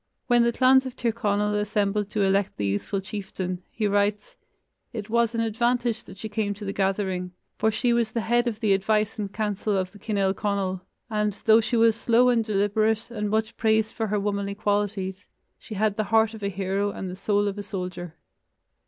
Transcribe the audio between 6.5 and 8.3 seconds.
to the gathering, for she was the